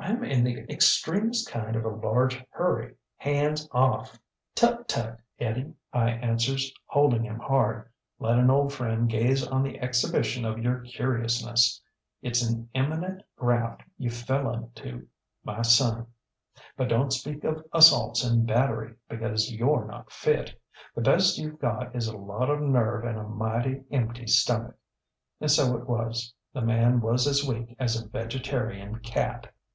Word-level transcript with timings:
IŌĆÖm 0.00 0.30
in 0.30 0.44
the 0.44 0.70
extremest 0.72 1.50
kind 1.50 1.74
of 1.74 1.84
a 1.84 1.88
large 1.88 2.42
hurry. 2.50 2.94
Hands 3.16 3.68
off! 3.72 4.18
ŌĆÖ 4.54 4.56
ŌĆ£ŌĆśTut, 4.56 4.86
tut, 4.86 5.18
Eddie, 5.40 5.62
ŌĆÖ 5.64 5.74
I 5.92 6.10
answers, 6.10 6.72
holding 6.86 7.24
him 7.24 7.38
hard; 7.40 7.88
ŌĆślet 8.20 8.38
an 8.38 8.50
old 8.50 8.72
friend 8.72 9.08
gaze 9.08 9.46
on 9.46 9.62
the 9.62 9.78
exhibition 9.80 10.44
of 10.44 10.58
your 10.60 10.80
curiousness. 10.80 11.82
ItŌĆÖs 12.24 12.48
an 12.50 12.68
eminent 12.74 13.22
graft 13.36 13.82
you 13.98 14.08
fell 14.08 14.46
onto, 14.46 15.08
my 15.44 15.60
son. 15.62 16.06
But 16.76 16.88
donŌĆÖt 16.88 17.12
speak 17.12 17.44
of 17.44 17.64
assaults 17.74 18.24
and 18.24 18.46
battery, 18.46 18.94
because 19.08 19.50
youŌĆÖre 19.50 19.88
not 19.88 20.12
fit. 20.12 20.58
The 20.94 21.02
best 21.02 21.36
youŌĆÖve 21.38 21.58
got 21.58 21.94
is 21.96 22.06
a 22.08 22.16
lot 22.16 22.48
of 22.48 22.62
nerve 22.62 23.04
and 23.04 23.18
a 23.18 23.24
mighty 23.24 23.82
empty 23.90 24.26
stomach. 24.28 24.74
ŌĆÖ 24.76 25.40
And 25.40 25.50
so 25.50 25.76
it 25.76 25.88
was. 25.88 26.32
The 26.54 26.62
man 26.62 27.00
was 27.00 27.26
as 27.26 27.44
weak 27.46 27.74
as 27.78 28.00
a 28.00 28.08
vegetarian 28.08 29.00
cat. 29.00 29.52